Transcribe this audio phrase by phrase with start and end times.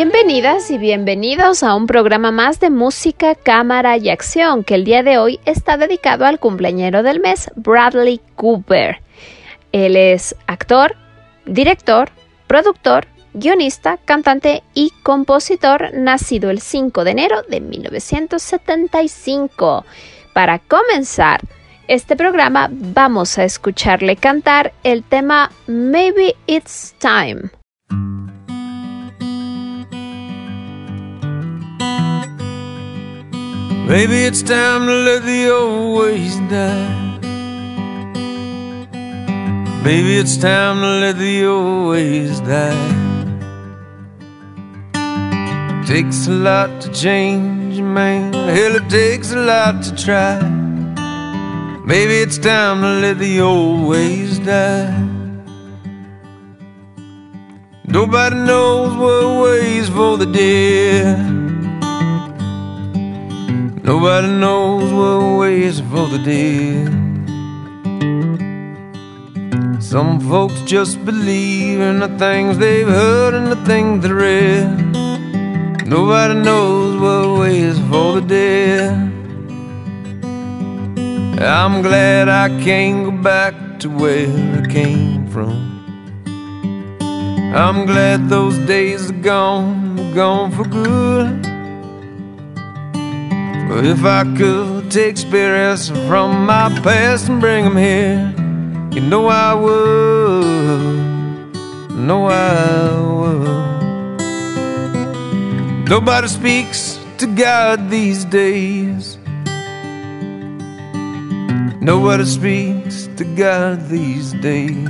[0.00, 5.02] Bienvenidas y bienvenidos a un programa más de música, cámara y acción que el día
[5.02, 9.00] de hoy está dedicado al cumpleañero del mes, Bradley Cooper.
[9.72, 10.94] Él es actor,
[11.46, 12.10] director,
[12.46, 19.84] productor, guionista, cantante y compositor, nacido el 5 de enero de 1975.
[20.32, 21.40] Para comenzar
[21.88, 27.50] este programa vamos a escucharle cantar el tema Maybe It's Time.
[33.88, 37.18] Maybe it's time to let the old ways die.
[39.82, 43.08] Maybe it's time to let the old ways die.
[45.86, 48.34] takes a lot to change, a man.
[48.34, 50.38] Hell, it takes a lot to try.
[51.86, 54.92] Maybe it's time to let the old ways die.
[57.86, 61.37] Nobody knows what ways for the dead.
[63.88, 66.92] Nobody knows what ways for the dead.
[69.82, 74.68] Some folks just believe in the things they've heard and the things they read.
[75.86, 78.92] Nobody knows what ways for the dead.
[81.40, 84.28] I'm glad I can't go back to where
[84.60, 85.56] I came from.
[87.56, 91.47] I'm glad those days are gone, gone for good.
[93.70, 98.32] If I could take spirits from my past and bring them here,
[98.92, 100.96] you know I would.
[101.92, 103.58] Know I would.
[105.88, 109.18] Nobody speaks to God these days.
[111.80, 114.88] Nobody speaks to God these days.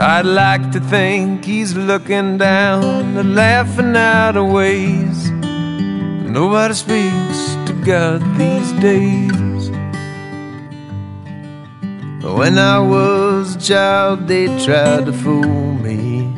[0.00, 5.30] I'd like to think he's looking down and laughing out of ways.
[6.36, 9.70] Nobody speaks to God these days.
[12.20, 16.30] When I was a child, they tried to fool me.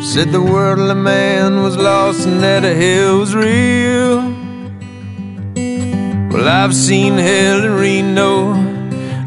[0.00, 4.18] Said the worldly man was lost and that a hell was real.
[6.30, 8.52] Well, I've seen hell in Reno,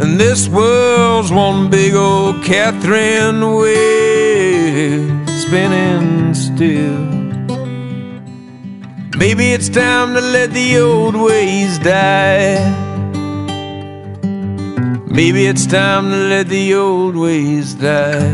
[0.01, 7.18] and this world's one big old Catherine wheel spinning still.
[9.19, 12.55] Maybe it's time to let the old ways die.
[15.07, 18.31] Maybe it's time to let the old ways die.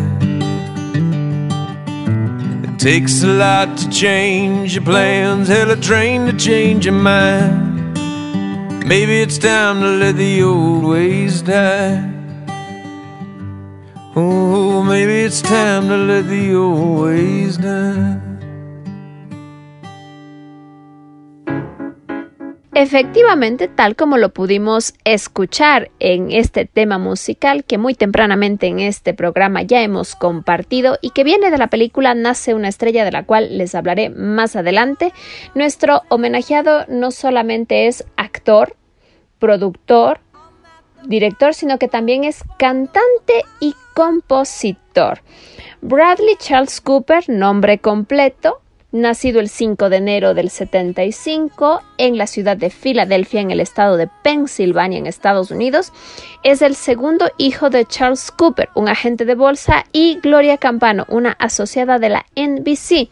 [2.65, 7.97] It takes a lot to change your plans, hell, a train to change your mind.
[8.87, 11.97] Maybe it's time to let the old ways die.
[14.15, 18.24] Oh, maybe it's time to let the old ways die.
[22.77, 29.13] Efectivamente, tal como lo pudimos escuchar en este tema musical que muy tempranamente en este
[29.13, 33.23] programa ya hemos compartido y que viene de la película Nace una estrella de la
[33.23, 35.13] cual les hablaré más adelante,
[35.53, 38.75] nuestro homenajeado no solamente es actor,
[39.39, 40.19] productor,
[41.05, 45.21] director, sino que también es cantante y compositor.
[45.79, 48.59] Bradley Charles Cooper, nombre completo,
[48.95, 53.97] nacido el 5 de enero del 75 en la ciudad de Filadelfia, en el estado
[53.97, 55.91] de Pensilvania, en Estados Unidos.
[56.43, 61.31] Es el segundo hijo de Charles Cooper, un agente de bolsa, y Gloria Campano, una
[61.33, 63.09] asociada de la NBC,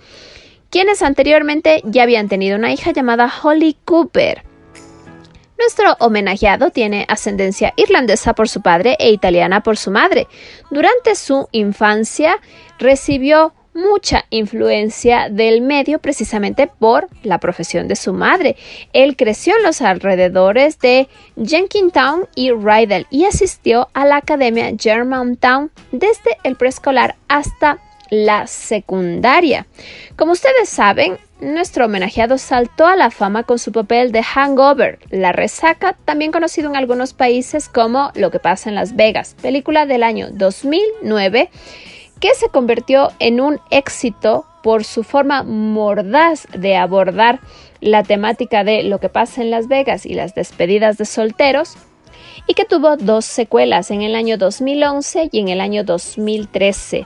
[0.70, 4.44] quienes anteriormente ya habían tenido una hija llamada Holly Cooper.
[5.58, 10.28] Nuestro homenajeado tiene ascendencia irlandesa por su padre e italiana por su madre.
[10.72, 12.40] Durante su infancia
[12.80, 18.56] recibió mucha influencia del medio precisamente por la profesión de su madre.
[18.94, 21.08] Él creció en los alrededores de
[21.44, 27.80] Jenkintown y Rydell y asistió a la Academia Germantown desde el preescolar hasta
[28.10, 29.66] la secundaria.
[30.16, 35.32] Como ustedes saben, nuestro homenajeado saltó a la fama con su papel de Hangover, La
[35.32, 40.04] Resaca, también conocido en algunos países como Lo que pasa en Las Vegas, película del
[40.04, 41.50] año 2009
[42.24, 47.42] que se convirtió en un éxito por su forma mordaz de abordar
[47.82, 51.76] la temática de lo que pasa en Las Vegas y las despedidas de solteros,
[52.48, 57.06] y que tuvo dos secuelas en el año 2011 y en el año 2013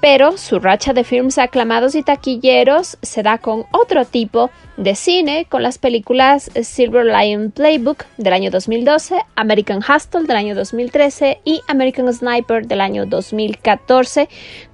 [0.00, 5.46] pero su racha de films aclamados y taquilleros se da con otro tipo de cine,
[5.48, 11.60] con las películas Silver Lion Playbook del año 2012, American Hustle del año 2013 y
[11.68, 14.28] American Sniper del año 2014,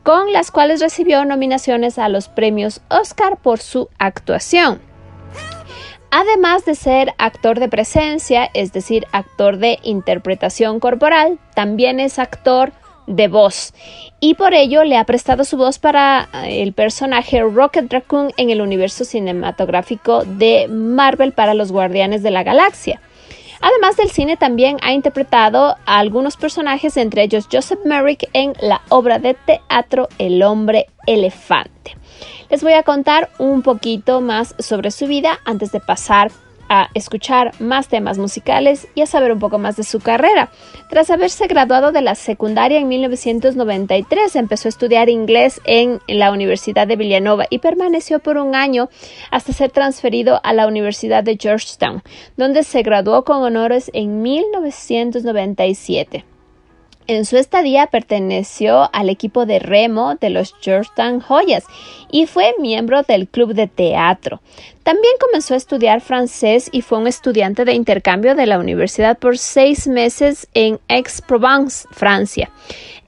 [0.05, 4.81] con las cuales recibió nominaciones a los premios Oscar por su actuación.
[6.13, 12.73] Además de ser actor de presencia, es decir, actor de interpretación corporal, también es actor
[13.07, 13.73] de voz
[14.21, 18.51] y por ello le ha prestado su voz para eh, el personaje Rocket Raccoon en
[18.51, 23.01] el universo cinematográfico de Marvel para los Guardianes de la Galaxia.
[23.61, 28.83] Además del cine también ha interpretado a algunos personajes, entre ellos Joseph Merrick en la
[28.91, 31.97] obra de teatro El hombre elefante.
[32.51, 36.31] Les voy a contar un poquito más sobre su vida antes de pasar
[36.95, 40.51] escuchar más temas musicales y a saber un poco más de su carrera.
[40.91, 46.87] Tras haberse graduado de la secundaria en 1993, empezó a estudiar inglés en la Universidad
[46.87, 48.89] de Villanova y permaneció por un año
[49.31, 52.03] hasta ser transferido a la Universidad de Georgetown,
[52.37, 56.36] donde se graduó con honores en 1997.
[57.09, 61.65] En su estadía perteneció al equipo de remo de los Georgetown Joyas
[62.11, 64.41] y fue miembro del club de teatro.
[64.83, 69.39] También comenzó a estudiar francés y fue un estudiante de intercambio de la universidad por
[69.39, 72.51] seis meses en Aix-Provence, Francia.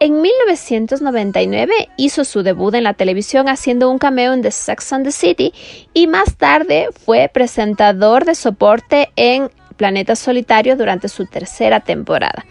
[0.00, 5.05] En 1999 hizo su debut en la televisión haciendo un cameo en The Sex and
[5.06, 5.53] the City
[5.93, 12.44] y más tarde fue presentador de soporte en Planeta Solitario durante su tercera temporada.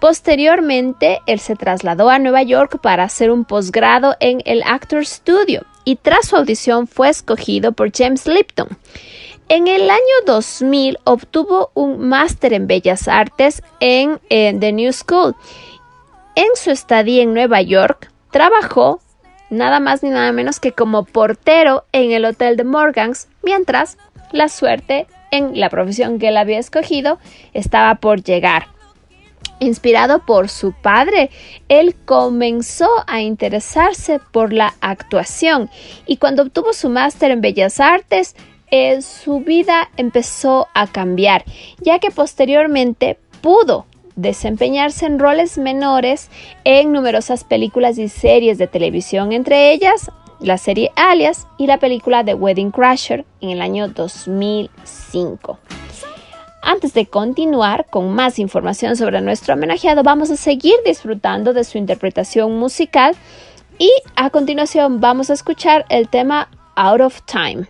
[0.00, 5.64] Posteriormente, él se trasladó a Nueva York para hacer un posgrado en el Actor Studio
[5.84, 8.68] y tras su audición fue escogido por James Lipton.
[9.48, 15.34] En el año 2000 obtuvo un máster en Bellas Artes en, en The New School.
[16.34, 19.00] En su estadía en Nueva York, trabajó
[19.50, 23.98] nada más ni nada menos que como portero en el Hotel de Morgans, mientras
[24.32, 27.18] la suerte en la profesión que él había escogido
[27.52, 28.68] estaba por llegar.
[29.58, 31.30] Inspirado por su padre,
[31.68, 35.70] él comenzó a interesarse por la actuación
[36.06, 38.36] y cuando obtuvo su máster en Bellas Artes,
[39.02, 41.44] su vida empezó a cambiar,
[41.78, 43.86] ya que posteriormente pudo
[44.16, 46.30] desempeñarse en roles menores
[46.64, 50.10] en numerosas películas y series de televisión, entre ellas
[50.42, 55.58] la serie Alias y la película The Wedding Crasher en el año 2005.
[56.62, 61.78] Antes de continuar con más información sobre nuestro homenajeado, vamos a seguir disfrutando de su
[61.78, 63.16] interpretación musical
[63.78, 67.66] y a continuación vamos a escuchar el tema Out of Time.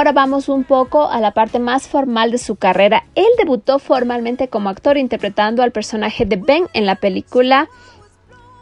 [0.00, 3.04] Ahora vamos un poco a la parte más formal de su carrera.
[3.16, 7.68] Él debutó formalmente como actor interpretando al personaje de Ben en la película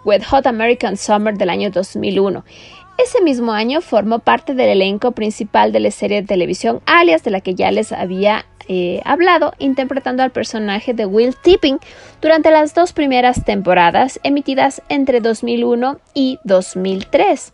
[0.04, 2.44] With Hot American Summer del año 2001.
[2.98, 7.30] Ese mismo año formó parte del elenco principal de la serie de televisión Alias, de
[7.30, 11.78] la que ya les había eh, hablado, interpretando al personaje de Will Tipping
[12.20, 17.52] durante las dos primeras temporadas emitidas entre 2001 y 2003.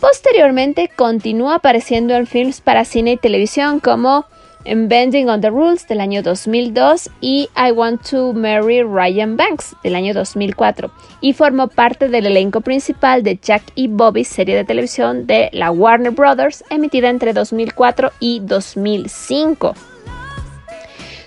[0.00, 4.24] Posteriormente continuó apareciendo en films para cine y televisión como
[4.64, 9.76] en Bending on the Rules del año 2002 y I Want to Marry Ryan Banks
[9.82, 10.90] del año 2004
[11.20, 15.70] y formó parte del elenco principal de Jack y Bobby, serie de televisión de la
[15.70, 19.74] Warner Brothers emitida entre 2004 y 2005.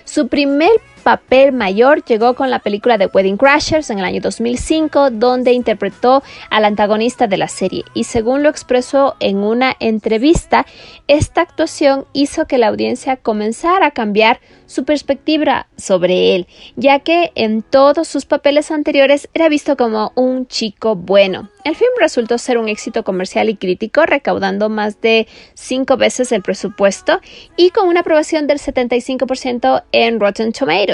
[0.04, 0.70] Su primer
[1.04, 6.22] papel mayor llegó con la película de Wedding Crashers en el año 2005, donde interpretó
[6.50, 7.84] al antagonista de la serie.
[7.92, 10.66] Y según lo expresó en una entrevista,
[11.06, 17.30] esta actuación hizo que la audiencia comenzara a cambiar su perspectiva sobre él, ya que
[17.34, 21.50] en todos sus papeles anteriores era visto como un chico bueno.
[21.64, 26.42] El film resultó ser un éxito comercial y crítico, recaudando más de cinco veces el
[26.42, 27.20] presupuesto
[27.56, 30.93] y con una aprobación del 75% en Rotten Tomatoes.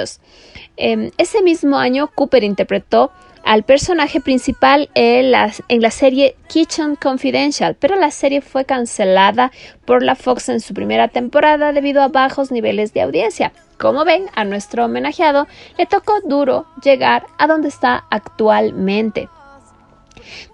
[0.77, 3.11] Em, ese mismo año, Cooper interpretó
[3.45, 9.51] al personaje principal en la, en la, serie Kitchen Confidential, pero la serie fue cancelada
[9.85, 13.53] por la Fox en su primera temporada debido a bajos niveles de audiencia.
[13.79, 15.47] Como ven, a nuestro homenajeado
[15.79, 19.29] le tocó duro llegar a donde está actualmente.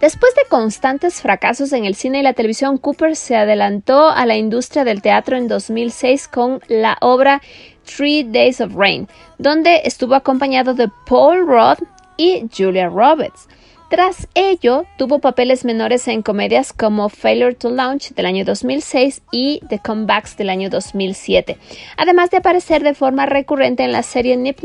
[0.00, 4.36] Después de constantes fracasos en el cine y la televisión, Cooper se adelantó a la
[4.36, 7.42] industria del teatro en 2006 con la obra
[7.84, 11.78] Three Days of Rain, donde estuvo acompañado de Paul Rudd,
[12.16, 13.48] y Julia Roberts.
[13.88, 19.60] Tras ello, tuvo papeles menores en comedias como Failure to Launch del año 2006 y
[19.68, 21.56] The Comebacks del año 2007,
[21.96, 24.58] además de aparecer de forma recurrente en la serie Nip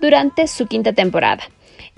[0.00, 1.42] durante su quinta temporada.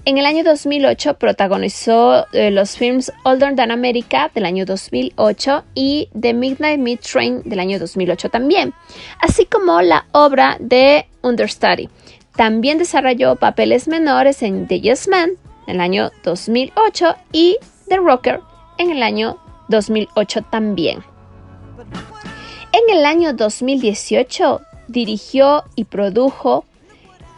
[0.07, 6.09] En el año 2008 protagonizó eh, los films Older Than America del año 2008 y
[6.19, 8.73] The Midnight Meat Train del año 2008 también,
[9.21, 11.91] así como la obra de Understudy.
[12.35, 15.33] También desarrolló papeles menores en The Yes Man
[15.67, 18.41] en el año 2008 y The Rocker
[18.79, 19.37] en el año
[19.69, 21.05] 2008 también.
[22.73, 26.65] En el año 2018 dirigió y produjo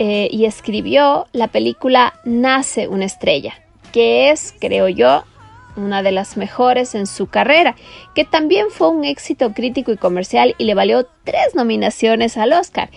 [0.04, 3.54] eh, y escribió la película Nace una estrella,
[3.92, 5.22] que es, creo yo,
[5.76, 7.76] una de las mejores en su carrera,
[8.12, 12.90] que también fue un éxito crítico y comercial y le valió tres nominaciones al Oscar.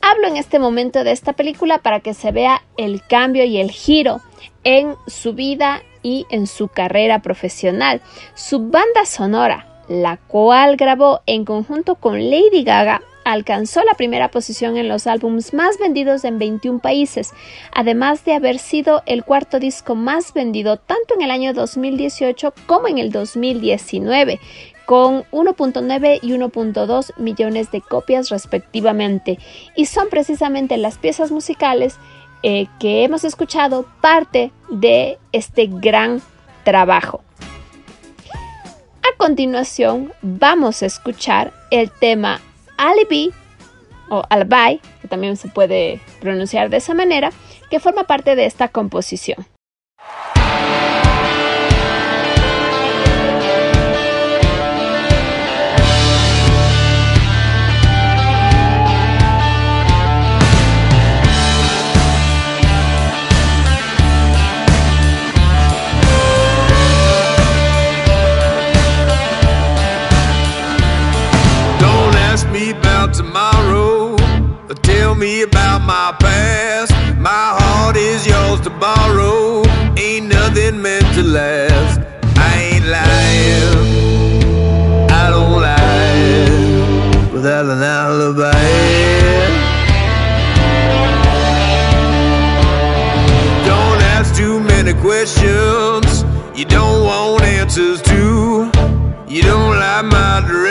[0.00, 3.70] Hablo en este momento de esta película para que se vea el cambio y el
[3.70, 4.20] giro
[4.64, 8.02] en su vida y en su carrera profesional.
[8.34, 14.78] Su banda sonora, la cual grabó en conjunto con Lady Gaga, alcanzó la primera posición
[14.78, 17.34] en los álbumes más vendidos en 21 países,
[17.74, 22.88] además de haber sido el cuarto disco más vendido tanto en el año 2018 como
[22.88, 24.40] en el 2019,
[24.86, 29.38] con 1.9 y 1.2 millones de copias respectivamente.
[29.76, 31.96] Y son precisamente las piezas musicales
[32.42, 36.22] eh, que hemos escuchado parte de este gran
[36.64, 37.20] trabajo.
[39.02, 42.40] A continuación vamos a escuchar el tema
[42.78, 43.34] Alibi
[44.08, 47.30] o Alibi, que también se puede pronunciar de esa manera,
[47.70, 49.46] que forma parte de esta composición.
[75.18, 76.92] Me about my past.
[77.18, 79.64] My heart is yours to borrow.
[79.96, 82.00] Ain't nothing meant to last.
[82.36, 83.78] I ain't lying.
[85.10, 88.52] I don't lie without an alibi.
[93.66, 96.24] Don't ask too many questions.
[96.56, 98.70] You don't want answers to.
[99.26, 100.67] You don't like my direction.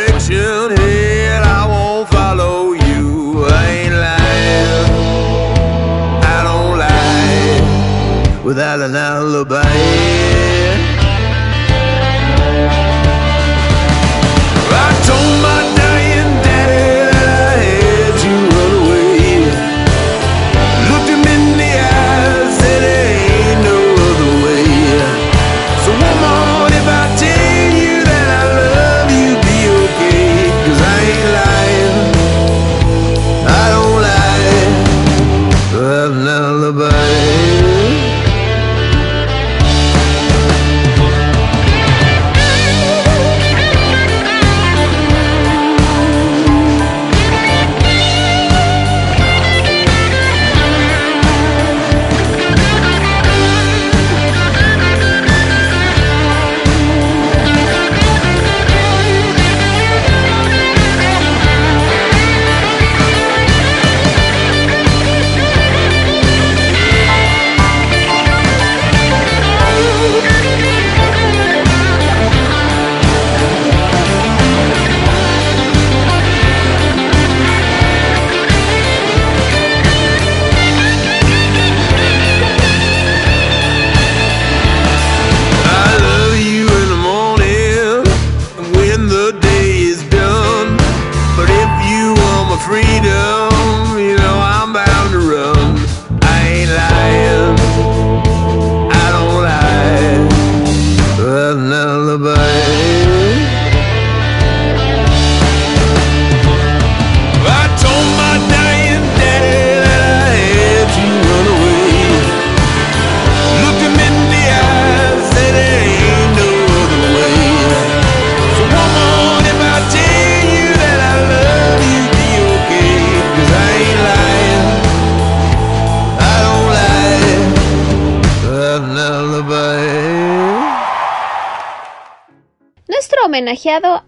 [8.48, 10.37] Without an alibi.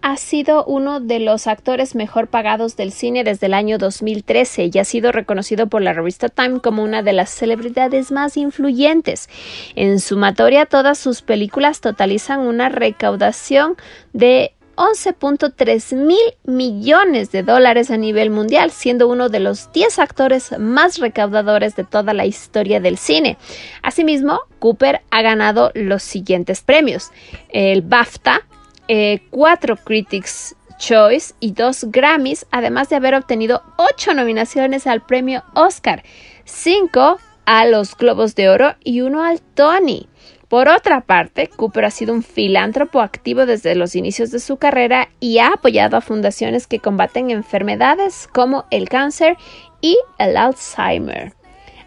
[0.02, 4.78] Ha sido uno de los actores mejor pagados del cine desde el año 2013 y
[4.78, 9.28] ha sido reconocido por la revista Time como una de las celebridades más influyentes.
[9.76, 13.76] En sumatoria, todas sus películas totalizan una recaudación
[14.12, 20.58] de 11.3 mil millones de dólares a nivel mundial, siendo uno de los 10 actores
[20.58, 23.36] más recaudadores de toda la historia del cine.
[23.82, 27.10] Asimismo, Cooper ha ganado los siguientes premios:
[27.50, 28.46] el BAFTA,
[28.88, 35.44] eh, cuatro Critics Choice y dos Grammys, además de haber obtenido ocho nominaciones al premio
[35.54, 36.02] Oscar,
[36.44, 40.08] cinco a los Globos de Oro y uno al Tony.
[40.48, 45.08] Por otra parte, Cooper ha sido un filántropo activo desde los inicios de su carrera
[45.20, 49.36] y ha apoyado a fundaciones que combaten enfermedades como el cáncer
[49.80, 51.34] y el Alzheimer.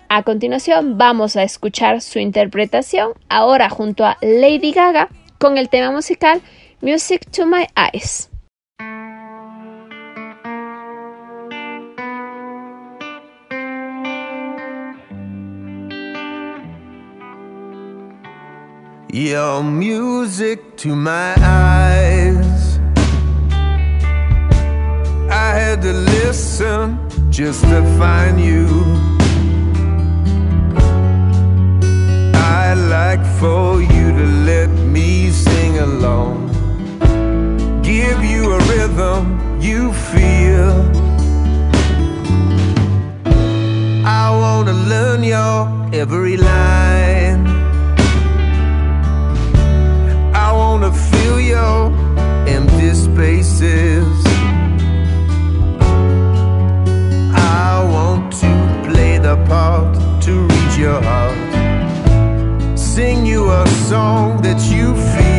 [0.08, 5.92] A continuación vamos a escuchar su interpretación ahora junto a Lady Gaga con el tema
[5.92, 6.42] musical
[6.84, 8.28] Music to My Eyes.
[19.14, 22.80] Your music to my eyes.
[25.32, 27.00] I had to listen
[27.32, 28.68] just to find you.
[32.36, 36.53] I'd like for you to let me sing along.
[37.94, 40.74] Give you a rhythm you feel.
[44.04, 45.60] I wanna learn your
[45.94, 47.46] every line.
[50.34, 51.94] I wanna fill your
[52.48, 54.18] empty spaces.
[57.62, 58.52] I want to
[58.88, 61.38] play the part to reach your heart.
[62.76, 65.33] Sing you a song that you feel.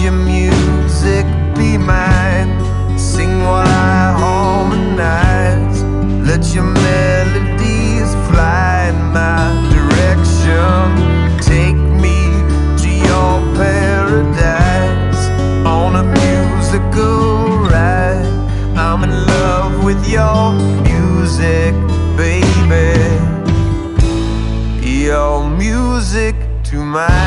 [0.00, 2.48] Your music be mine.
[2.98, 5.82] Sing while I harmonize.
[6.26, 11.38] Let your melodies fly in my direction.
[11.40, 12.18] Take me
[12.82, 15.22] to your paradise
[15.66, 18.24] on a musical ride.
[18.76, 20.52] I'm in love with your
[20.88, 21.74] music,
[22.16, 22.88] baby.
[24.82, 27.19] Your music to my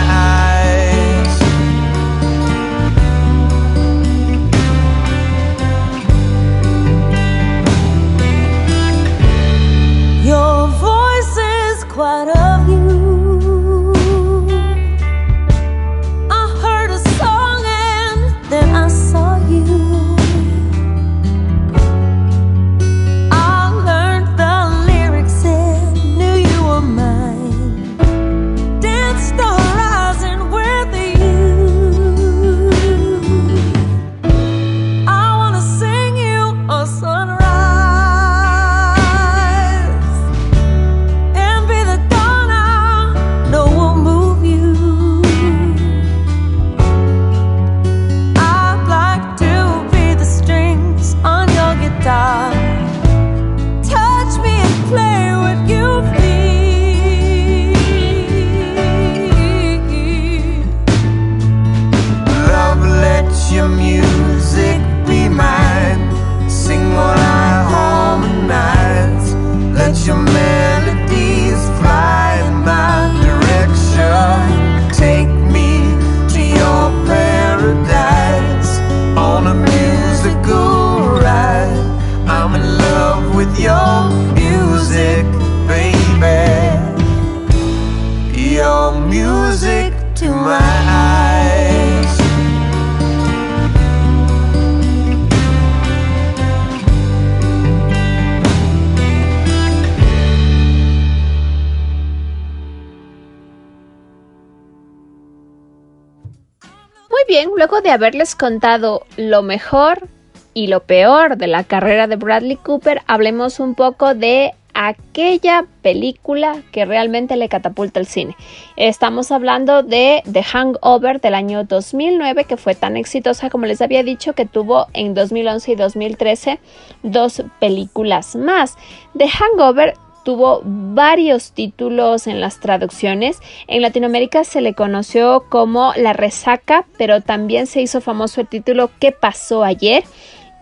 [107.94, 110.08] haberles contado lo mejor
[110.54, 116.64] y lo peor de la carrera de Bradley Cooper, hablemos un poco de aquella película
[116.72, 118.36] que realmente le catapulta el cine.
[118.76, 124.04] Estamos hablando de The Hangover del año 2009 que fue tan exitosa como les había
[124.04, 126.60] dicho que tuvo en 2011 y 2013
[127.04, 128.76] dos películas más.
[129.16, 133.40] The Hangover tuvo varios títulos en las traducciones.
[133.68, 138.90] En Latinoamérica se le conoció como La Resaca, pero también se hizo famoso el título
[139.00, 140.04] ¿Qué pasó ayer?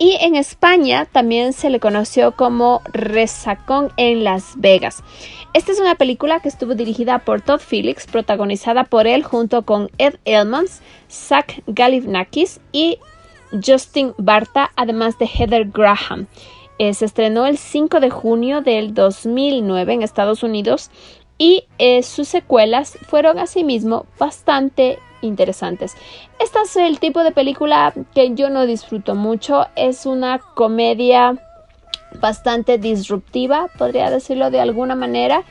[0.02, 5.04] y en España también se le conoció como Resacón en Las Vegas.
[5.54, 9.92] Esta es una película que estuvo dirigida por Todd Phillips, protagonizada por él junto con
[10.00, 12.98] Ed Elmans, Zach Galifianakis y
[13.64, 16.26] Justin Barta, además de Heather Graham.
[16.82, 20.90] Eh, se estrenó el 5 de junio del 2009 en Estados Unidos
[21.38, 25.96] y eh, sus secuelas fueron asimismo bastante interesantes.
[26.40, 29.68] Este es el tipo de película que yo no disfruto mucho.
[29.76, 31.38] Es una comedia
[32.20, 35.44] bastante disruptiva, podría decirlo de alguna manera.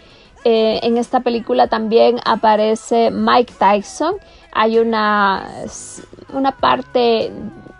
[0.42, 4.16] Eh, en esta película también aparece Mike Tyson.
[4.50, 5.48] Hay una,
[6.32, 7.30] una parte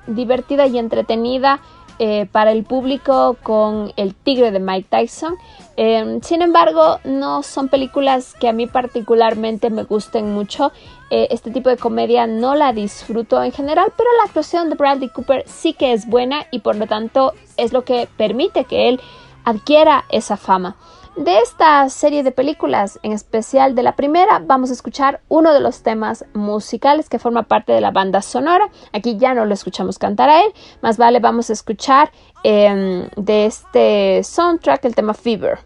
[0.07, 1.61] divertida y entretenida
[2.03, 5.37] eh, para el público con El Tigre de Mike Tyson.
[5.77, 10.73] Em, sin embargo, no son películas que a mí particularmente me gusten mucho.
[11.11, 15.11] Eh, este tipo de comedia no la disfruto en general, pero la actuación de Bradley
[15.11, 18.99] Cooper sí que es buena y por lo tanto es lo que permite que él
[19.45, 20.77] adquiera esa fama.
[21.21, 25.61] De esta serie de películas, en especial de la primera, vamos a escuchar uno de
[25.61, 28.71] los temas musicales que forma parte de la banda sonora.
[28.95, 32.11] Aquí ya no lo escuchamos cantar a él, más vale vamos a escuchar
[32.43, 35.59] em, de este soundtrack el tema Fever.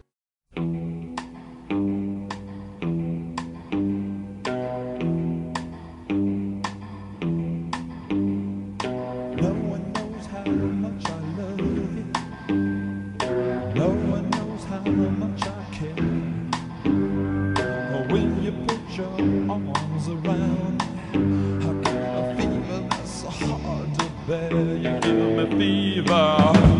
[24.35, 26.74] say you give me fever.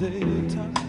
[0.00, 0.79] daytime.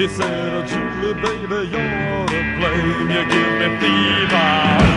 [0.00, 3.10] He said, Julie, baby, you're to blame.
[3.10, 4.89] You give me fever.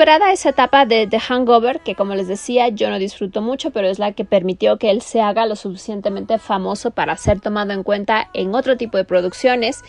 [0.00, 3.86] Superada esa etapa de The Hangover, que como les decía, yo no disfruto mucho, pero
[3.86, 7.82] es la que permitió que él se haga lo suficientemente famoso para ser tomado en
[7.82, 9.82] cuenta en otro tipo de producciones.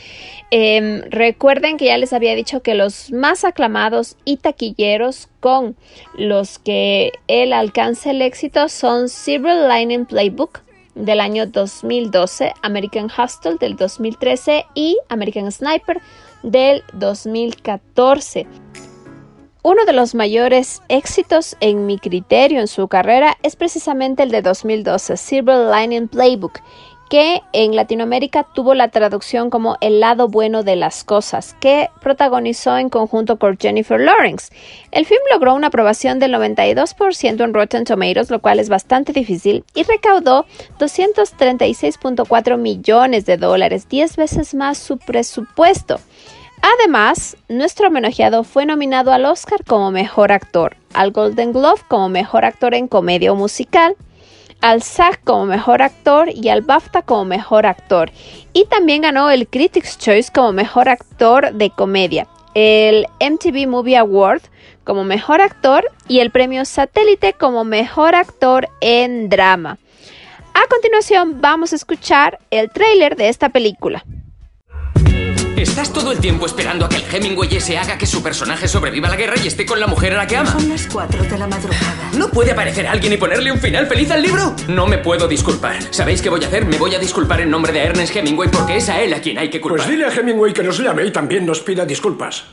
[0.52, 5.78] Eh, recuerden que ya les había dicho que los más aclamados y taquilleros con
[6.18, 10.60] los que él alcanza el éxito son Silver Lining Playbook
[10.94, 16.02] del año 2012, American Hustle del 2013 y American Sniper
[16.44, 18.46] del 2014.
[19.64, 24.42] Uno de los mayores éxitos en mi criterio en su carrera es precisamente el de
[24.42, 26.62] 2012, Silver Lining Playbook,
[27.12, 32.76] que en Latinoamérica tuvo la traducción como El lado bueno de las cosas, que protagonizó
[32.76, 34.52] en conjunto con Jennifer Lawrence.
[34.90, 39.64] El film logró una aprobación del 92% en Rotten Tomatoes, lo cual es bastante difícil,
[39.76, 40.48] y recaudó
[40.80, 46.00] 236.4 millones de dólares, 10 veces más su presupuesto.
[46.62, 52.46] Además, nuestro homenajeado fue nominado al Oscar como Mejor Actor, al Golden Globe como Mejor
[52.46, 53.96] Actor en Comedia o Musical,
[54.62, 58.12] al SAG como Mejor Actor y al BAFTA como Mejor Actor.
[58.54, 64.42] Y también ganó el Critics' Choice como Mejor Actor de Comedia, el MTV Movie Award
[64.84, 69.80] como Mejor Actor y el Premio Satélite como Mejor Actor en Drama.
[70.54, 74.04] A continuación vamos a escuchar el tráiler de esta película.
[75.62, 79.08] Estás todo el tiempo esperando a que el Hemingway ese haga que su personaje sobreviva
[79.08, 80.52] a la guerra y esté con la mujer a la que ama.
[80.52, 82.10] Son las 4 de la madrugada.
[82.18, 84.56] ¿No puede aparecer alguien y ponerle un final feliz al libro?
[84.68, 85.78] No me puedo disculpar.
[85.92, 86.66] ¿Sabéis qué voy a hacer?
[86.66, 89.38] Me voy a disculpar en nombre de Ernest Hemingway porque es a él a quien
[89.38, 89.86] hay que culpar.
[89.86, 92.46] Pues dile a Hemingway que nos llame y también nos pida disculpas.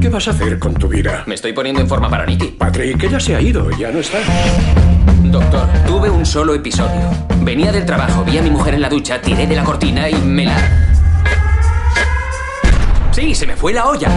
[0.00, 1.24] ¿Qué vas a hacer con tu vida?
[1.26, 2.52] Me estoy poniendo en forma para Nicky.
[2.52, 4.20] Patrick, ella se ha ido, ya no está.
[5.24, 7.10] Doctor, tuve un solo episodio.
[7.40, 10.14] Venía del trabajo, vi a mi mujer en la ducha, tiré de la cortina y
[10.14, 10.83] me la...
[13.14, 14.08] Sí, se me fue la olla.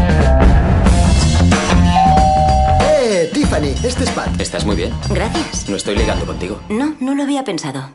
[2.81, 3.75] ¡Eh, Tiffany!
[3.83, 4.41] Este es Pat.
[4.41, 4.91] Estás muy bien.
[5.09, 5.69] Gracias.
[5.69, 6.59] No estoy ligando contigo.
[6.69, 7.91] No, no lo había pensado.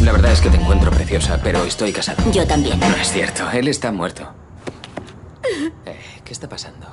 [0.00, 2.22] La verdad es que te encuentro preciosa, pero estoy casado.
[2.32, 2.80] Yo también.
[2.80, 4.26] No es cierto, él está muerto.
[5.84, 6.86] Eh, ¿Qué está pasando?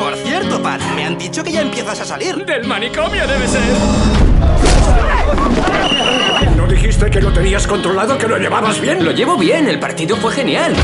[0.00, 2.46] Por cierto, Pat, me han dicho que ya empiezas a salir.
[2.46, 3.62] Del manicomio debe ser.
[6.56, 9.04] ¿No dijiste que lo tenías controlado, que lo llevabas bien?
[9.04, 10.74] Lo llevo bien, el partido fue genial.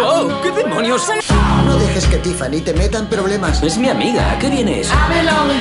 [0.00, 0.28] ¡Oh!
[0.42, 1.08] ¿Qué demonios?
[1.66, 3.62] No dejes que Tiffany te meta en problemas.
[3.62, 4.94] Es mi amiga, ¿a qué viene eso?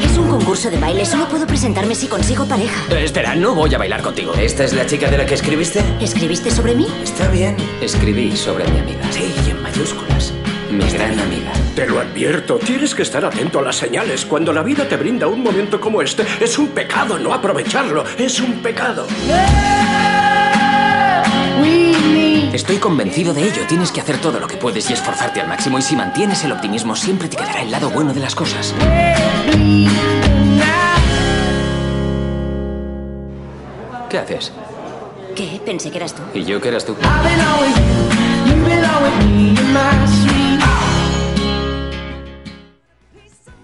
[0.03, 1.05] Es un concurso de baile.
[1.05, 2.83] Solo puedo presentarme si consigo pareja.
[2.89, 4.33] Eh, espera, no voy a bailar contigo.
[4.35, 5.83] ¿Esta es la chica de la que escribiste?
[5.99, 6.87] ¿Escribiste sobre mí?
[7.03, 7.57] Está bien.
[7.81, 9.01] Escribí sobre mi amiga.
[9.11, 10.33] Sí, y en mayúsculas.
[10.69, 11.51] Mi gran amiga.
[11.77, 14.25] Te lo advierto, tienes que estar atento a las señales.
[14.25, 18.03] Cuando la vida te brinda un momento como este, es un pecado no aprovecharlo.
[18.17, 19.05] Es un pecado.
[22.51, 23.61] Estoy convencido de ello.
[23.67, 25.77] Tienes que hacer todo lo que puedes y esforzarte al máximo.
[25.77, 28.73] Y si mantienes el optimismo, siempre te quedará el lado bueno de las cosas.
[34.09, 34.51] ¿Qué haces?
[35.35, 35.61] ¿Qué?
[35.63, 36.23] Pensé que eras tú.
[36.33, 36.95] ¿Y yo que eras tú?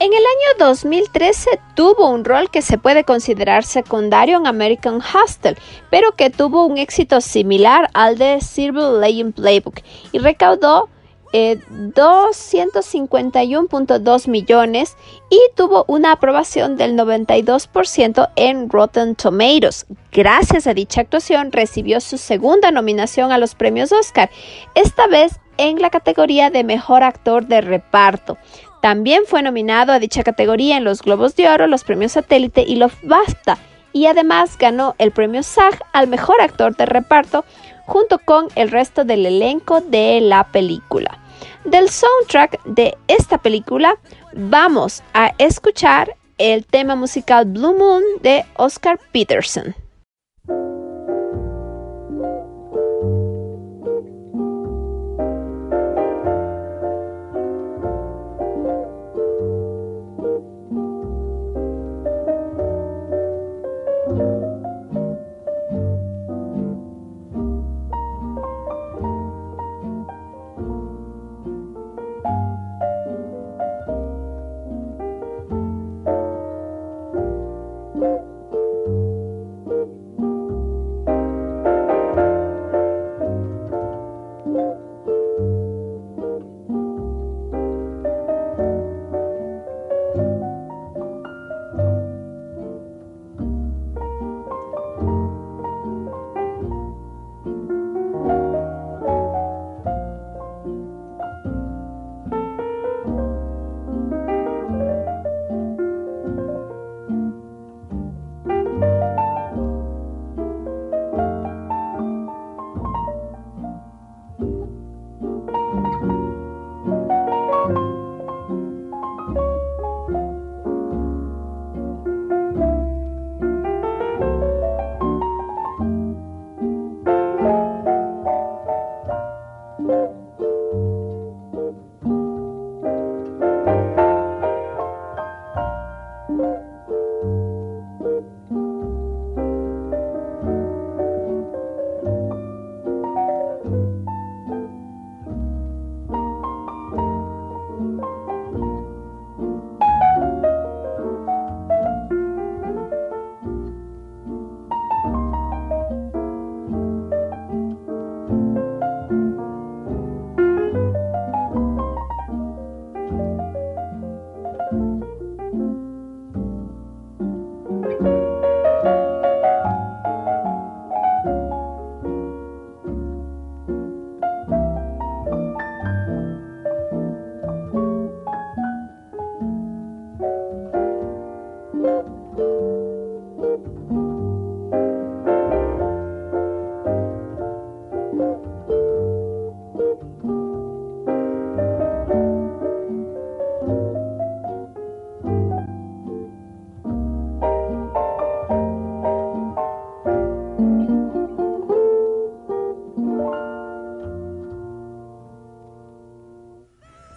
[0.03, 5.55] En el año 2013 tuvo un rol que se puede considerar secundario en American Hustle,
[5.89, 9.79] pero que tuvo un éxito similar al de Silver Lining Playbook
[10.11, 10.89] y recaudó
[11.31, 14.97] eh, 251.2 millones
[15.29, 19.85] y tuvo una aprobación del 92% en Rotten Tomatoes.
[20.11, 24.29] Gracias a dicha actuación recibió su segunda nominación a los premios Oscar,
[24.75, 28.37] esta vez en la categoría de Mejor Actor de Reparto.
[28.83, 32.75] También fue nominado a dicha categoría en los Globos de Oro, los premios Satélite y
[32.75, 33.57] los BAFTA,
[33.93, 37.45] y además ganó el premio SAG al Mejor Actor de Reparto
[37.85, 41.17] junto con el resto del elenco de la película.
[41.63, 43.97] Del soundtrack de esta película
[44.33, 49.73] vamos a escuchar el tema musical Blue Moon de Oscar Peterson.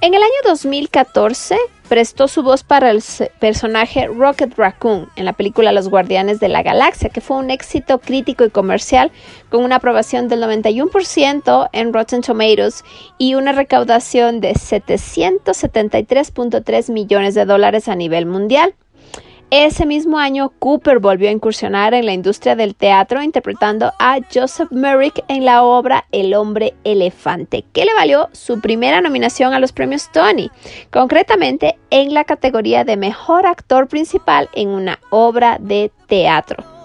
[0.06, 3.02] En el año 2014 prestó su voz para el
[3.40, 7.98] personaje Rocket Raccoon en la película Los Guardianes de la Galaxia, que fue un éxito
[7.98, 9.10] crítico y comercial
[9.50, 12.84] con una aprobación del 91% en Rotten Tomatoes
[13.18, 18.76] y una recaudación de 773.3 millones de dólares a nivel mundial.
[19.50, 24.72] Ese mismo año, Cooper volvió a incursionar en la industria del teatro interpretando a Joseph
[24.72, 29.70] Merrick en la obra El hombre elefante, que le valió su primera nominación a los
[29.70, 30.50] premios Tony,
[30.90, 36.75] concretamente en la categoría de mejor actor principal en una obra de teatro.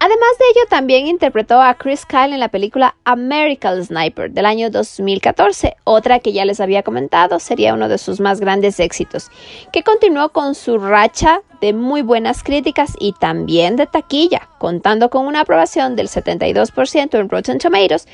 [0.00, 4.70] Además de ello, también interpretó a Chris Kyle en la película American Sniper del año
[4.70, 9.28] 2014, otra que ya les había comentado sería uno de sus más grandes éxitos,
[9.72, 15.26] que continuó con su racha de muy buenas críticas y también de taquilla, contando con
[15.26, 18.06] una aprobación del 72% en Rotten Tomatoes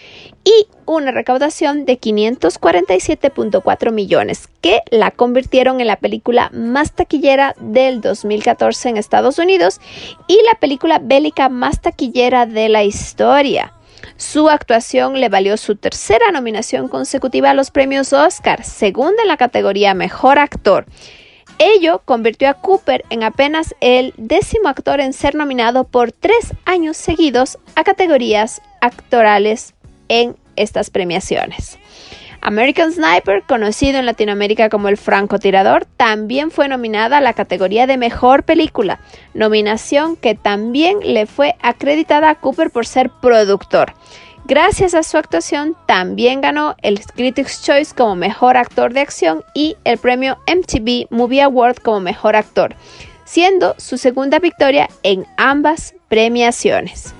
[0.45, 8.01] y una recaudación de 547.4 millones, que la convirtieron en la película más taquillera del
[8.01, 9.81] 2014 en Estados Unidos
[10.27, 13.73] y la película bélica más taquillera de la historia.
[14.17, 19.37] Su actuación le valió su tercera nominación consecutiva a los premios Oscar, segunda en la
[19.37, 20.87] categoría Mejor Actor.
[21.59, 26.97] Ello convirtió a Cooper en apenas el décimo actor en ser nominado por tres años
[26.97, 29.75] seguidos a categorías actorales
[30.09, 31.79] en estas premiaciones.
[32.41, 37.97] American Sniper, conocido en Latinoamérica como el francotirador, también fue nominada a la categoría de
[37.97, 39.01] Mejor Película,
[39.33, 43.95] nominación que también le fue acreditada a Cooper por ser productor.
[44.47, 49.79] Gracias a su actuación, también ganó el Critics' Choice como Mejor Actor de Acción y
[49.85, 52.77] el premio MTV Movie Award como Mejor Actor,
[53.25, 57.15] siendo su segunda victoria en ambas premiaciones.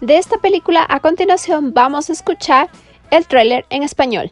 [0.00, 2.70] De esta película, a continuación, vamos a escuchar
[3.10, 4.30] el tráiler en español.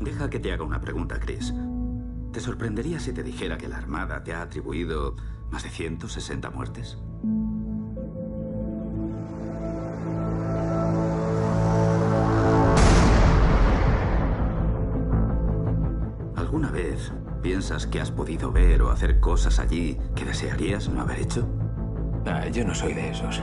[0.00, 1.54] Deja que te haga una pregunta, Chris.
[2.32, 5.14] ¿Te sorprendería si te dijera que la Armada te ha atribuido
[5.54, 6.98] ¿Más de 160 muertes?
[16.34, 21.20] ¿Alguna vez piensas que has podido ver o hacer cosas allí que desearías no haber
[21.20, 21.46] hecho?
[22.26, 23.40] Ah, yo no soy de esos.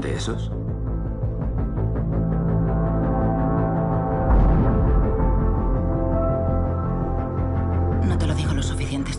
[0.00, 0.50] ¿De esos?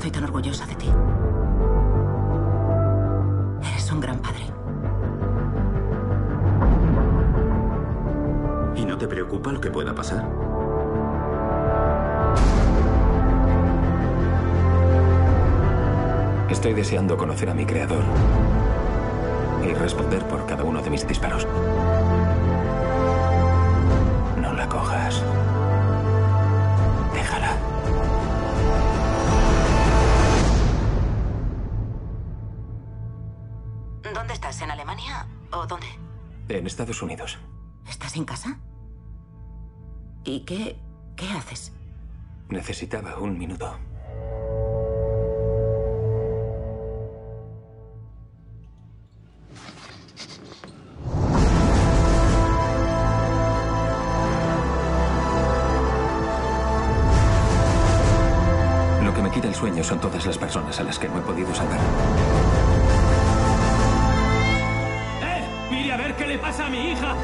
[0.10, 0.88] Estoy tan orgullosa de ti.
[3.62, 4.44] Eres un gran padre.
[8.76, 10.28] ¿Y no te preocupa lo que pueda pasar?
[16.50, 18.04] Estoy deseando conocer a mi creador
[19.64, 21.46] y responder por cada uno de mis disparos.
[36.80, 37.38] Estados Unidos.
[37.90, 38.58] ¿Estás en casa?
[40.24, 40.78] ¿Y qué...
[41.18, 41.74] qué haces?
[42.48, 43.78] Necesitaba un minuto.
[59.04, 61.22] Lo que me quita el sueño son todas las personas a las que no he
[61.24, 61.80] podido salvar.
[66.60, 67.16] A mi hija.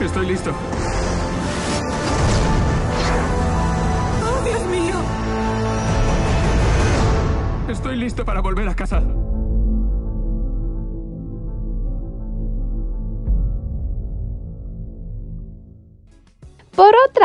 [0.00, 0.50] Estoy listo.
[4.24, 4.94] ¡Oh, Dios mío!
[7.68, 9.02] Estoy listo para volver a casa.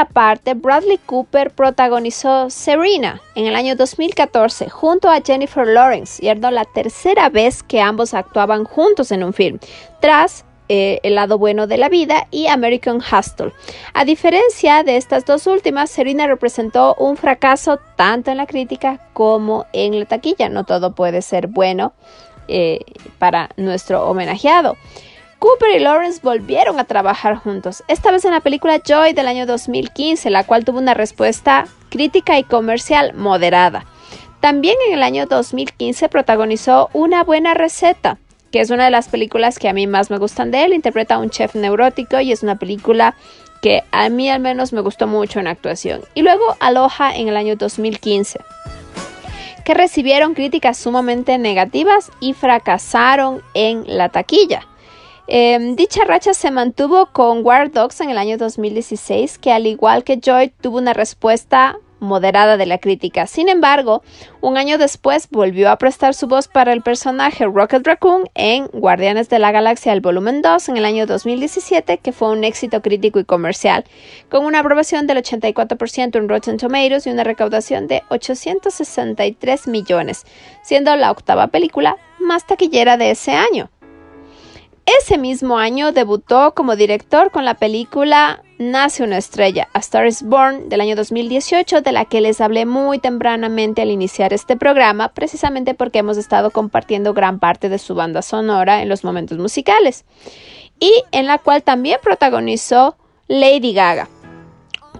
[0.05, 6.65] Parte, Bradley Cooper protagonizó Serena en el año 2014 junto a Jennifer Lawrence era la
[6.65, 9.59] tercera vez que ambos actuaban juntos en un film,
[9.99, 13.53] tras eh, El lado bueno de la vida y American Hustle.
[13.93, 19.65] A diferencia de estas dos últimas, Serena representó un fracaso tanto en la crítica como
[19.71, 20.49] en la taquilla.
[20.49, 21.93] No todo puede ser bueno
[22.49, 22.79] eh,
[23.17, 24.75] para nuestro homenajeado.
[25.39, 29.45] Cooper y Lawrence volvieron a trabajar juntos, esta vez en la película Joy del año
[29.45, 33.85] 2015, la cual tuvo una respuesta crítica y comercial moderada.
[34.39, 38.17] También en el año 2015 protagonizó Una buena receta,
[38.51, 40.73] que es una de las películas que a mí más me gustan de él.
[40.73, 43.15] Interpreta a un chef neurótico y es una película
[43.61, 46.01] que a mí al menos me gustó mucho en actuación.
[46.15, 48.39] Y luego Aloha en el año 2015
[49.63, 54.65] que recibieron críticas sumamente negativas y fracasaron en la taquilla.
[55.27, 60.03] Eh, dicha racha se mantuvo con War Dogs en el año 2016, que al igual
[60.03, 63.27] que Joy tuvo una respuesta moderada de la crítica.
[63.27, 64.03] Sin embargo,
[64.41, 69.29] un año después volvió a prestar su voz para el personaje Rocket Raccoon en Guardianes
[69.29, 73.19] de la Galaxia el volumen 2 en el año 2017, que fue un éxito crítico
[73.19, 73.83] y comercial,
[74.29, 80.25] con una aprobación del 84% en Rotten Tomatoes y una recaudación de 863 millones,
[80.63, 83.69] siendo la octava película más taquillera de ese año.
[84.87, 90.23] Ese mismo año debutó como director con la película Nace una estrella, A Star is
[90.23, 95.09] Born del año 2018, de la que les hablé muy tempranamente al iniciar este programa,
[95.09, 100.05] precisamente porque hemos estado compartiendo gran parte de su banda sonora en los momentos musicales,
[100.79, 102.95] y en la cual también protagonizó
[103.27, 104.07] Lady Gaga.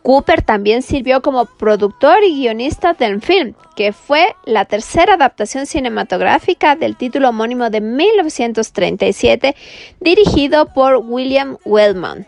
[0.07, 6.77] Cooper también sirvió como productor y guionista del film, que fue la tercera adaptación cinematográfica
[6.77, 9.53] del título homónimo de 1937,
[9.99, 12.25] dirigido por William Wellman.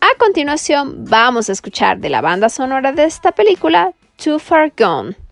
[0.00, 5.25] A continuación, vamos a escuchar de la banda sonora de esta película, Too Far Gone.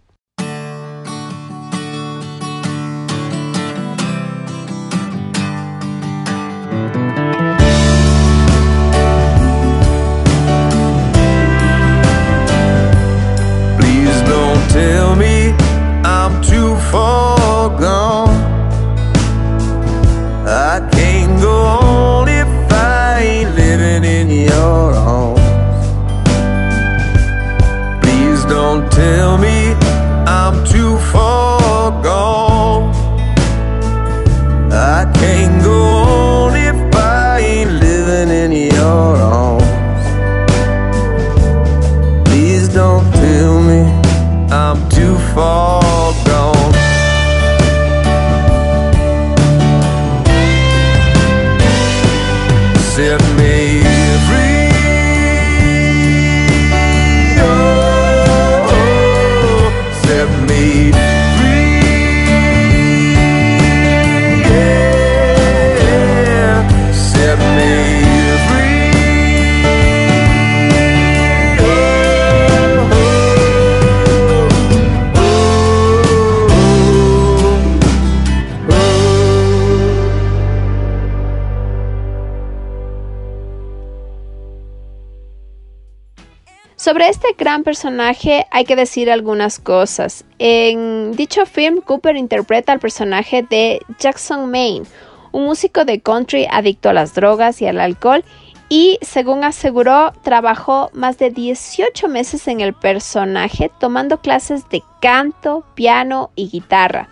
[87.65, 90.25] Personaje hay que decir algunas cosas.
[90.39, 94.87] En dicho film, Cooper interpreta al personaje de Jackson Maine,
[95.33, 98.25] un músico de country adicto a las drogas y al alcohol,
[98.69, 105.65] y según aseguró, trabajó más de 18 meses en el personaje tomando clases de canto,
[105.75, 107.09] piano y guitarra.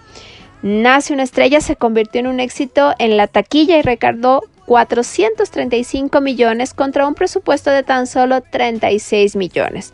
[0.63, 6.73] Nace una estrella se convirtió en un éxito en la taquilla y recaudó 435 millones
[6.73, 9.93] contra un presupuesto de tan solo 36 millones,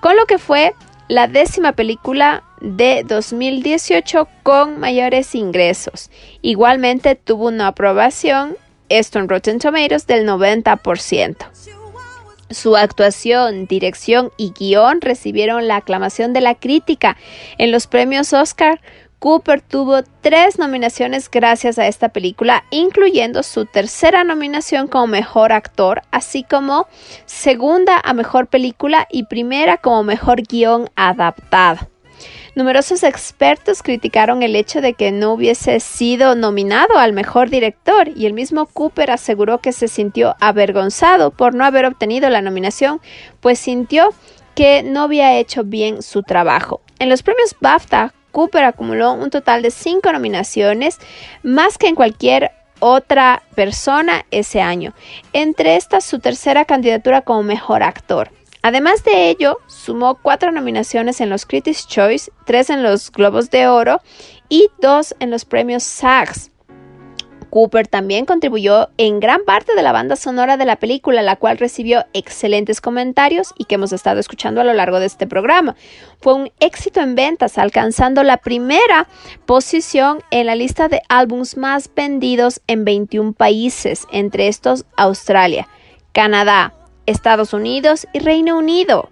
[0.00, 0.74] con lo que fue
[1.08, 6.10] la décima película de 2018 con mayores ingresos.
[6.42, 8.56] Igualmente tuvo una aprobación,
[8.88, 11.36] esto en Rotten Tomatoes, del 90%.
[12.50, 17.16] Su actuación, dirección y guion recibieron la aclamación de la crítica
[17.58, 18.80] en los premios Oscar,
[19.20, 26.00] Cooper tuvo tres nominaciones gracias a esta película, incluyendo su tercera nominación como mejor actor,
[26.10, 26.88] así como
[27.26, 31.86] segunda a mejor película y primera como mejor guion adaptado.
[32.54, 38.24] Numerosos expertos criticaron el hecho de que no hubiese sido nominado al mejor director y
[38.24, 43.02] el mismo Cooper aseguró que se sintió avergonzado por no haber obtenido la nominación,
[43.40, 44.14] pues sintió
[44.54, 46.80] que no había hecho bien su trabajo.
[46.98, 50.98] En los premios BAFTA, Cooper acumuló un total de cinco nominaciones,
[51.42, 54.94] más que en cualquier otra persona ese año.
[55.32, 58.30] Entre estas, su tercera candidatura como mejor actor.
[58.62, 63.68] Además de ello, sumó cuatro nominaciones en los Critics' Choice, tres en los Globos de
[63.68, 64.02] Oro
[64.48, 66.50] y dos en los premios SAGs.
[67.50, 71.58] Cooper también contribuyó en gran parte de la banda sonora de la película, la cual
[71.58, 75.76] recibió excelentes comentarios y que hemos estado escuchando a lo largo de este programa.
[76.20, 79.08] Fue un éxito en ventas, alcanzando la primera
[79.46, 85.68] posición en la lista de álbums más vendidos en 21 países, entre estos Australia,
[86.12, 86.74] Canadá,
[87.06, 89.10] Estados Unidos y Reino Unido.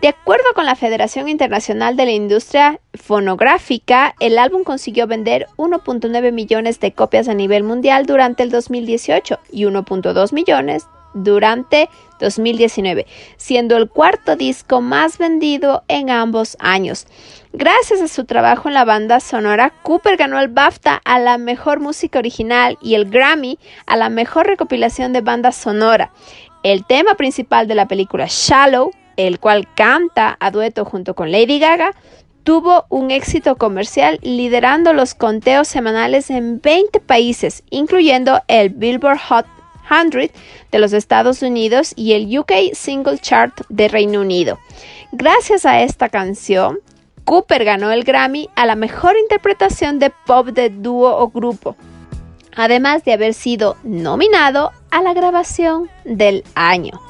[0.00, 6.30] De acuerdo con la Federación Internacional de la Industria Fonográfica, el álbum consiguió vender 1.9
[6.30, 11.88] millones de copias a nivel mundial durante el 2018 y 1.2 millones durante
[12.20, 13.06] 2019,
[13.38, 17.08] siendo el cuarto disco más vendido en ambos años.
[17.52, 21.80] Gracias a su trabajo en la banda sonora, Cooper ganó el BAFTA a la mejor
[21.80, 26.12] música original y el Grammy a la mejor recopilación de banda sonora.
[26.62, 31.58] El tema principal de la película Shallow el cual canta a dueto junto con Lady
[31.58, 31.90] Gaga,
[32.44, 39.46] tuvo un éxito comercial liderando los conteos semanales en 20 países, incluyendo el Billboard Hot
[39.88, 40.30] 100
[40.70, 44.58] de los Estados Unidos y el UK Single Chart de Reino Unido.
[45.12, 46.78] Gracias a esta canción,
[47.24, 51.76] Cooper ganó el Grammy a la mejor interpretación de pop de dúo o grupo,
[52.54, 57.07] además de haber sido nominado a la grabación del año.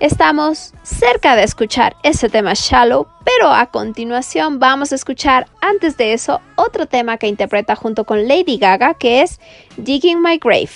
[0.00, 6.14] Estamos cerca de escuchar ese tema Shallow, pero a continuación vamos a escuchar antes de
[6.14, 9.38] eso otro tema que interpreta junto con Lady Gaga que es
[9.76, 10.70] Digging My Grave.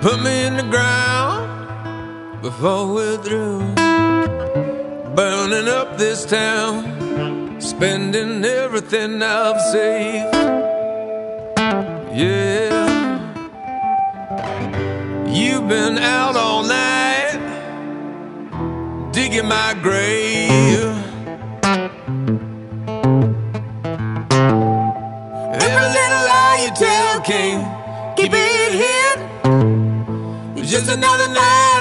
[0.00, 1.51] Put me in the ground
[2.42, 3.60] before we're through.
[5.14, 10.34] Burning up this town, spending everything I've saved.
[12.12, 12.72] Yeah,
[15.28, 17.38] you've been out all night,
[19.12, 20.96] digging my grave.
[25.64, 29.18] Every little lie you tell can't keep it hid.
[30.58, 31.71] It's just another on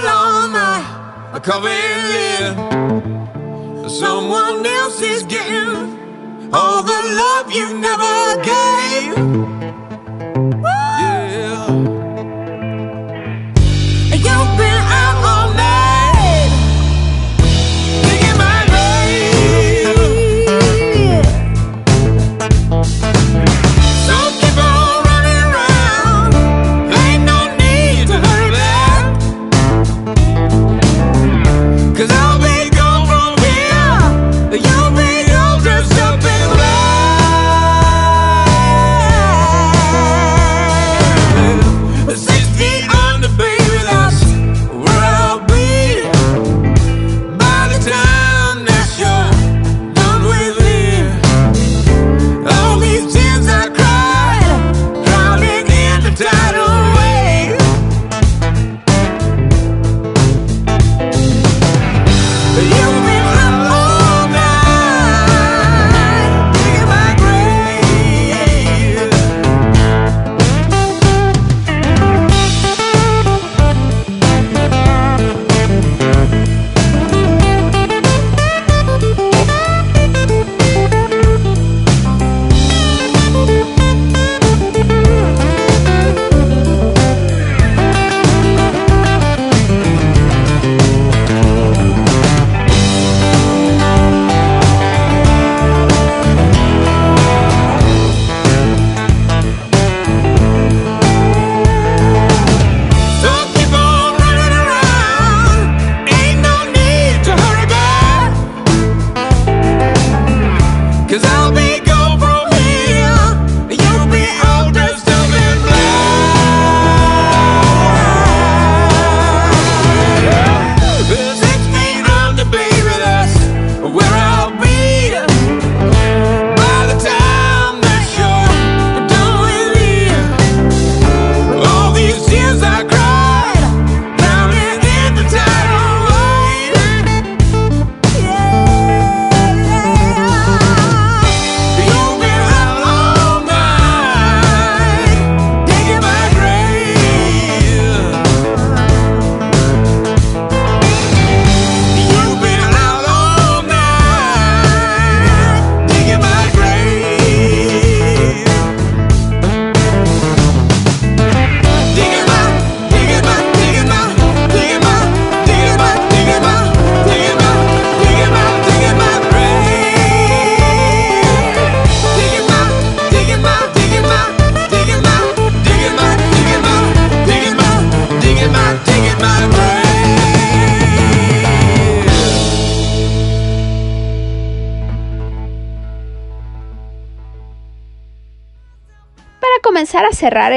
[1.31, 1.71] my coffin
[2.11, 3.89] lid.
[3.89, 9.60] Someone else is getting all the love you never gave.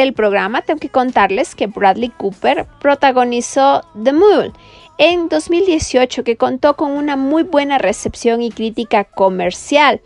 [0.04, 4.52] El programa, tengo que contarles que Bradley Cooper protagonizó The Mule
[4.98, 10.00] en 2018, que contó con una muy buena recepción y crítica comercial.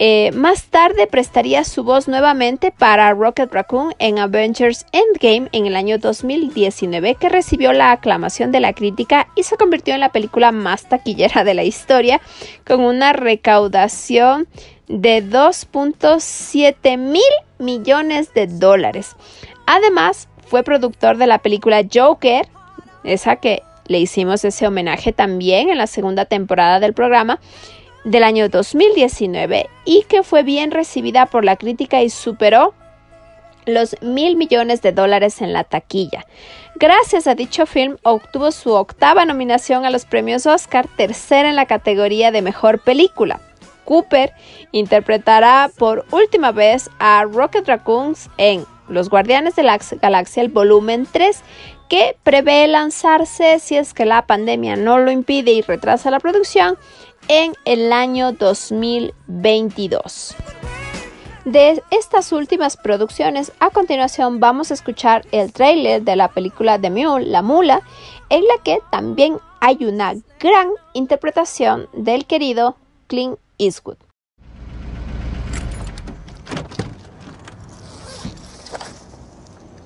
[0.00, 5.74] Eh, más tarde prestaría su voz nuevamente para Rocket Raccoon en Avengers Endgame en el
[5.74, 10.52] año 2019, que recibió la aclamación de la crítica y se convirtió en la película
[10.52, 12.20] más taquillera de la historia,
[12.64, 14.46] con una recaudación
[14.86, 17.22] de 2.7 mil
[17.58, 19.16] millones de dólares.
[19.66, 22.48] Además, fue productor de la película Joker,
[23.04, 27.40] esa que le hicimos ese homenaje también en la segunda temporada del programa
[28.04, 32.74] del año 2019 y que fue bien recibida por la crítica y superó
[33.66, 36.24] los mil millones de dólares en la taquilla.
[36.76, 41.66] Gracias a dicho film obtuvo su octava nominación a los premios Oscar, tercera en la
[41.66, 43.40] categoría de mejor película.
[43.88, 44.34] Cooper
[44.70, 51.08] interpretará por última vez a Rocket Raccoons en Los Guardianes de la Galaxia, el volumen
[51.10, 51.40] 3,
[51.88, 56.76] que prevé lanzarse si es que la pandemia no lo impide y retrasa la producción
[57.28, 60.36] en el año 2022.
[61.46, 66.90] De estas últimas producciones, a continuación vamos a escuchar el tráiler de la película The
[66.90, 67.80] Mule, La Mula,
[68.28, 72.76] en la que también hay una gran interpretación del querido
[73.06, 73.98] Clint Eastwood.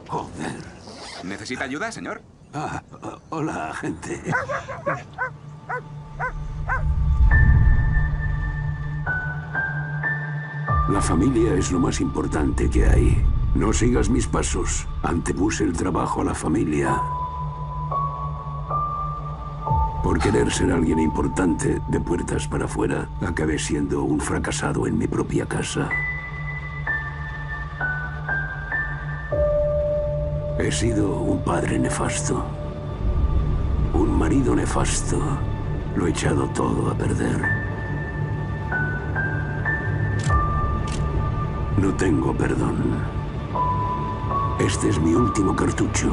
[0.08, 0.60] Joder.
[1.24, 2.20] ¿Necesita ayuda, señor?
[2.54, 2.82] Ah,
[3.30, 4.20] hola, gente.
[10.88, 13.24] La familia es lo más importante que hay.
[13.54, 14.86] No sigas mis pasos.
[15.02, 17.00] Antepuse el trabajo a la familia.
[20.02, 25.06] Por querer ser alguien importante de puertas para afuera, acabé siendo un fracasado en mi
[25.06, 25.88] propia casa.
[30.58, 32.44] He sido un padre nefasto,
[33.94, 35.18] un marido nefasto.
[35.94, 37.40] Lo he echado todo a perder.
[41.76, 42.76] No tengo perdón.
[44.58, 46.10] Este es mi último cartucho.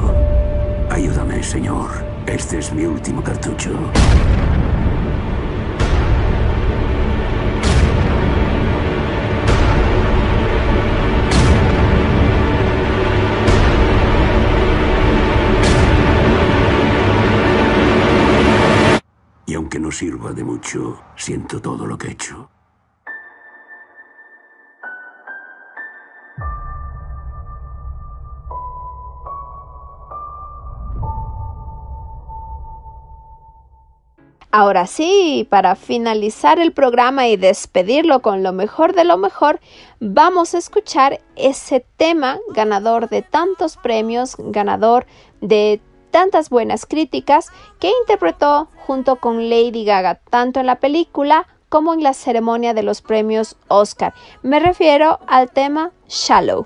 [0.89, 2.18] Ayúdame, señor.
[2.30, 3.71] Este es mi último cartucho.
[19.47, 22.59] Y aunque no sirva de mucho, siento todo lo que he hecho.
[34.51, 39.59] Ahora sí, para finalizar el programa y despedirlo con lo mejor de lo mejor,
[39.99, 45.05] vamos a escuchar ese tema ganador de tantos premios, ganador
[45.39, 51.93] de tantas buenas críticas que interpretó junto con Lady Gaga, tanto en la película como
[51.93, 54.15] en la ceremonia de los premios Oscar.
[54.41, 56.65] Me refiero al tema Shallow.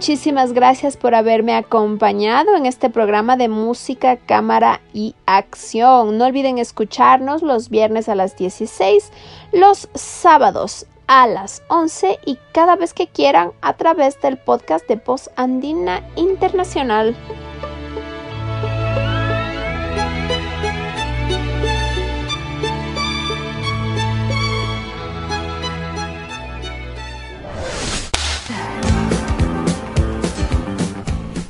[0.00, 6.16] Muchísimas gracias por haberme acompañado en este programa de música, cámara y acción.
[6.16, 9.12] No olviden escucharnos los viernes a las 16,
[9.52, 14.96] los sábados a las 11 y cada vez que quieran a través del podcast de
[14.96, 17.14] Voz Andina Internacional.